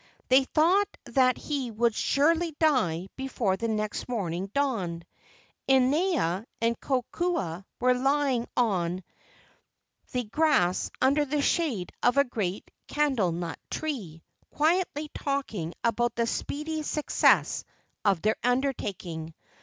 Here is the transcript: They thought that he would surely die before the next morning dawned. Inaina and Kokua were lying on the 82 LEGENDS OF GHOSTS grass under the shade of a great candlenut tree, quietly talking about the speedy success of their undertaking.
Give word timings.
They 0.29 0.45
thought 0.45 0.87
that 1.05 1.37
he 1.37 1.69
would 1.69 1.93
surely 1.93 2.55
die 2.59 3.09
before 3.15 3.55
the 3.55 3.67
next 3.67 4.09
morning 4.09 4.47
dawned. 4.51 5.05
Inaina 5.69 6.45
and 6.59 6.75
Kokua 6.79 7.65
were 7.79 7.93
lying 7.93 8.47
on 8.57 9.03
the 10.11 10.17
82 10.17 10.17
LEGENDS 10.23 10.25
OF 10.25 10.31
GHOSTS 10.31 10.37
grass 10.39 10.91
under 11.03 11.25
the 11.25 11.41
shade 11.43 11.91
of 12.01 12.17
a 12.17 12.23
great 12.23 12.71
candlenut 12.87 13.57
tree, 13.69 14.23
quietly 14.49 15.11
talking 15.13 15.75
about 15.83 16.15
the 16.15 16.25
speedy 16.25 16.81
success 16.81 17.63
of 18.03 18.23
their 18.23 18.37
undertaking. 18.43 19.35